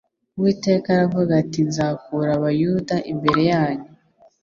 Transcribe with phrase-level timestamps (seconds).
[0.37, 3.89] uwiteka aravuga ati nzakura abayuda imbere ya nyu